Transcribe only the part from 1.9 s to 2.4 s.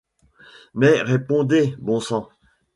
sang!